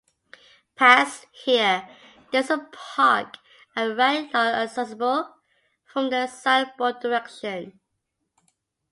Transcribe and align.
Past 0.75 1.27
here, 1.31 1.87
there 2.31 2.41
is 2.41 2.49
a 2.49 2.57
park 2.71 3.37
and 3.75 3.95
ride 3.95 4.33
lot 4.33 4.55
accessible 4.55 5.31
from 5.85 6.09
the 6.09 6.25
southbound 6.25 6.95
direction. 7.03 7.79